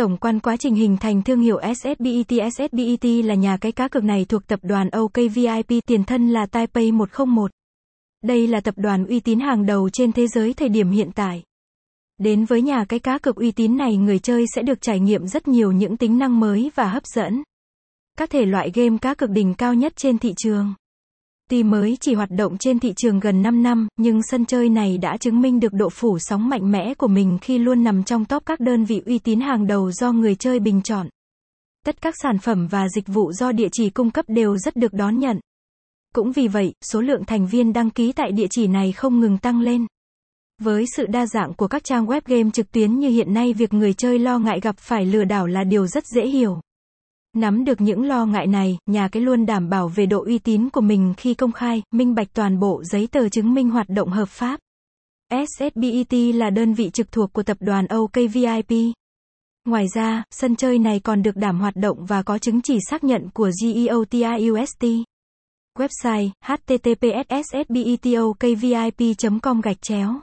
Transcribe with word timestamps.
Tổng 0.00 0.16
quan 0.16 0.40
quá 0.40 0.56
trình 0.56 0.74
hình 0.74 0.96
thành 0.96 1.22
thương 1.22 1.40
hiệu 1.40 1.60
SSBET 1.74 2.52
SSBET 2.52 3.24
là 3.24 3.34
nhà 3.34 3.56
cái 3.56 3.72
cá 3.72 3.88
cược 3.88 4.04
này 4.04 4.24
thuộc 4.24 4.46
tập 4.46 4.60
đoàn 4.62 4.88
OKVIP 4.90 5.86
tiền 5.86 6.04
thân 6.04 6.28
là 6.30 6.46
Taipei 6.46 6.92
101. 6.92 7.50
Đây 8.24 8.46
là 8.46 8.60
tập 8.60 8.74
đoàn 8.76 9.06
uy 9.06 9.20
tín 9.20 9.40
hàng 9.40 9.66
đầu 9.66 9.90
trên 9.92 10.12
thế 10.12 10.26
giới 10.26 10.54
thời 10.54 10.68
điểm 10.68 10.90
hiện 10.90 11.10
tại. 11.14 11.42
Đến 12.18 12.44
với 12.44 12.62
nhà 12.62 12.84
cái 12.88 12.98
cá 12.98 13.18
cược 13.18 13.36
uy 13.36 13.50
tín 13.50 13.76
này, 13.76 13.96
người 13.96 14.18
chơi 14.18 14.44
sẽ 14.54 14.62
được 14.62 14.80
trải 14.80 15.00
nghiệm 15.00 15.26
rất 15.26 15.48
nhiều 15.48 15.72
những 15.72 15.96
tính 15.96 16.18
năng 16.18 16.40
mới 16.40 16.70
và 16.74 16.88
hấp 16.88 17.02
dẫn. 17.06 17.42
Các 18.18 18.30
thể 18.30 18.46
loại 18.46 18.70
game 18.74 18.98
cá 18.98 19.14
cược 19.14 19.30
đỉnh 19.30 19.54
cao 19.54 19.74
nhất 19.74 19.92
trên 19.96 20.18
thị 20.18 20.34
trường. 20.36 20.74
Tuy 21.50 21.62
mới 21.62 21.96
chỉ 22.00 22.14
hoạt 22.14 22.30
động 22.30 22.58
trên 22.58 22.78
thị 22.78 22.92
trường 22.96 23.20
gần 23.20 23.42
5 23.42 23.62
năm, 23.62 23.88
nhưng 23.96 24.20
sân 24.22 24.44
chơi 24.44 24.68
này 24.68 24.98
đã 24.98 25.16
chứng 25.16 25.40
minh 25.40 25.60
được 25.60 25.72
độ 25.72 25.88
phủ 25.88 26.18
sóng 26.18 26.48
mạnh 26.48 26.72
mẽ 26.72 26.94
của 26.94 27.06
mình 27.06 27.38
khi 27.40 27.58
luôn 27.58 27.84
nằm 27.84 28.04
trong 28.04 28.24
top 28.24 28.42
các 28.46 28.60
đơn 28.60 28.84
vị 28.84 29.02
uy 29.06 29.18
tín 29.18 29.40
hàng 29.40 29.66
đầu 29.66 29.92
do 29.92 30.12
người 30.12 30.34
chơi 30.34 30.60
bình 30.60 30.82
chọn. 30.82 31.08
Tất 31.86 32.02
các 32.02 32.14
sản 32.22 32.38
phẩm 32.38 32.66
và 32.66 32.88
dịch 32.88 33.06
vụ 33.06 33.32
do 33.32 33.52
địa 33.52 33.68
chỉ 33.72 33.90
cung 33.90 34.10
cấp 34.10 34.24
đều 34.28 34.56
rất 34.56 34.76
được 34.76 34.92
đón 34.92 35.18
nhận. 35.18 35.40
Cũng 36.14 36.32
vì 36.32 36.48
vậy, 36.48 36.72
số 36.82 37.00
lượng 37.00 37.24
thành 37.24 37.46
viên 37.46 37.72
đăng 37.72 37.90
ký 37.90 38.12
tại 38.12 38.32
địa 38.32 38.46
chỉ 38.50 38.66
này 38.66 38.92
không 38.92 39.20
ngừng 39.20 39.38
tăng 39.38 39.60
lên. 39.60 39.86
Với 40.62 40.84
sự 40.96 41.06
đa 41.06 41.26
dạng 41.26 41.54
của 41.54 41.68
các 41.68 41.84
trang 41.84 42.06
web 42.06 42.20
game 42.26 42.50
trực 42.50 42.72
tuyến 42.72 42.98
như 42.98 43.08
hiện 43.08 43.34
nay 43.34 43.52
việc 43.52 43.72
người 43.72 43.92
chơi 43.92 44.18
lo 44.18 44.38
ngại 44.38 44.60
gặp 44.60 44.78
phải 44.78 45.06
lừa 45.06 45.24
đảo 45.24 45.46
là 45.46 45.64
điều 45.64 45.86
rất 45.86 46.04
dễ 46.14 46.26
hiểu. 46.26 46.60
Nắm 47.36 47.64
được 47.64 47.80
những 47.80 48.04
lo 48.04 48.26
ngại 48.26 48.46
này, 48.46 48.78
nhà 48.86 49.08
cái 49.08 49.22
luôn 49.22 49.46
đảm 49.46 49.68
bảo 49.68 49.88
về 49.88 50.06
độ 50.06 50.24
uy 50.24 50.38
tín 50.38 50.70
của 50.70 50.80
mình 50.80 51.14
khi 51.16 51.34
công 51.34 51.52
khai, 51.52 51.82
minh 51.90 52.14
bạch 52.14 52.28
toàn 52.34 52.58
bộ 52.58 52.82
giấy 52.84 53.06
tờ 53.06 53.28
chứng 53.28 53.54
minh 53.54 53.70
hoạt 53.70 53.88
động 53.88 54.08
hợp 54.08 54.28
pháp. 54.28 54.60
SSBET 55.30 56.34
là 56.34 56.50
đơn 56.50 56.74
vị 56.74 56.90
trực 56.90 57.12
thuộc 57.12 57.32
của 57.32 57.42
tập 57.42 57.56
đoàn 57.60 57.86
OKVIP. 57.86 58.94
Ngoài 59.64 59.86
ra, 59.94 60.24
sân 60.30 60.56
chơi 60.56 60.78
này 60.78 61.00
còn 61.00 61.22
được 61.22 61.36
đảm 61.36 61.60
hoạt 61.60 61.76
động 61.76 62.06
và 62.06 62.22
có 62.22 62.38
chứng 62.38 62.62
chỉ 62.62 62.78
xác 62.90 63.04
nhận 63.04 63.28
của 63.34 63.50
GEOTIUST. 63.62 64.84
Website 65.78 66.30
https 66.44 67.44
sbetokvip 67.50 69.16
com 69.42 69.60
gạch 69.60 69.82
chéo 69.82 70.20